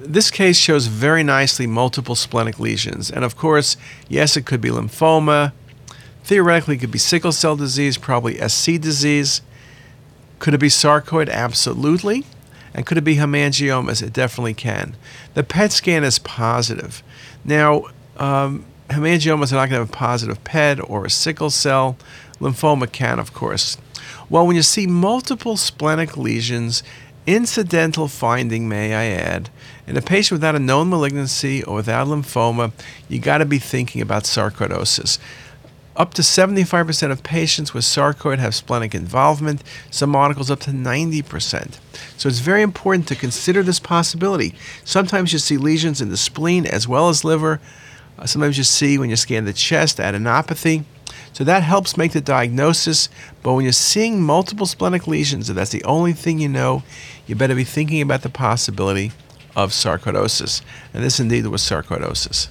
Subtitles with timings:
[0.00, 3.12] This case shows very nicely multiple splenic lesions.
[3.12, 3.76] And of course,
[4.08, 5.52] yes, it could be lymphoma.
[6.24, 9.40] Theoretically, it could be sickle cell disease, probably SC disease.
[10.40, 11.30] Could it be sarcoid?
[11.30, 12.24] Absolutely.
[12.74, 14.02] And could it be hemangiomas?
[14.02, 14.96] It definitely can.
[15.34, 17.04] The PET scan is positive.
[17.44, 17.84] Now,
[18.16, 21.96] um, hemangiomas are not going to have a positive PET or a sickle cell.
[22.40, 23.78] Lymphoma can, of course.
[24.28, 26.82] Well, when you see multiple splenic lesions,
[27.26, 29.50] incidental finding, may I add,
[29.86, 32.72] in a patient without a known malignancy or without lymphoma,
[33.08, 35.18] you got to be thinking about sarcoidosis.
[35.96, 39.62] Up to 75% of patients with sarcoid have splenic involvement,
[39.92, 41.78] some articles up to 90%.
[42.16, 44.54] So it's very important to consider this possibility.
[44.84, 47.60] Sometimes you see lesions in the spleen as well as liver.
[48.18, 50.84] Uh, sometimes you see when you scan the chest adenopathy.
[51.34, 53.08] So that helps make the diagnosis.
[53.42, 56.84] But when you're seeing multiple splenic lesions, if that's the only thing you know,
[57.26, 59.12] you better be thinking about the possibility
[59.56, 60.62] of sarcoidosis.
[60.94, 62.48] And this indeed was sarcoidosis.